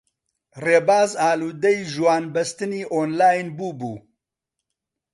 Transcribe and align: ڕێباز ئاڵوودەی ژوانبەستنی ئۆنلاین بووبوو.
ڕێباز 0.63 1.11
ئاڵوودەی 1.21 1.77
ژوانبەستنی 1.93 2.83
ئۆنلاین 2.93 3.47
بووبوو. 3.57 3.97